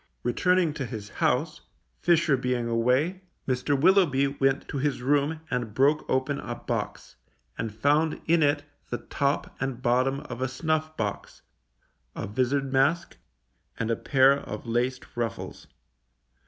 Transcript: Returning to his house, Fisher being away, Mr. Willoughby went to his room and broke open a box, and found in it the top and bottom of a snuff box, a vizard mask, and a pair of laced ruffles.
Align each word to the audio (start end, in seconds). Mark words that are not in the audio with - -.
Returning 0.23 0.73
to 0.73 0.87
his 0.87 1.09
house, 1.09 1.61
Fisher 1.99 2.35
being 2.35 2.67
away, 2.67 3.21
Mr. 3.47 3.79
Willoughby 3.79 4.25
went 4.25 4.67
to 4.69 4.79
his 4.79 4.99
room 5.03 5.41
and 5.51 5.75
broke 5.75 6.09
open 6.09 6.39
a 6.39 6.55
box, 6.55 7.17
and 7.55 7.71
found 7.71 8.19
in 8.25 8.41
it 8.41 8.63
the 8.89 8.97
top 8.97 9.55
and 9.61 9.79
bottom 9.79 10.21
of 10.21 10.41
a 10.41 10.47
snuff 10.47 10.97
box, 10.97 11.43
a 12.15 12.25
vizard 12.25 12.73
mask, 12.73 13.17
and 13.77 13.91
a 13.91 13.95
pair 13.95 14.31
of 14.33 14.65
laced 14.65 15.05
ruffles. 15.15 15.67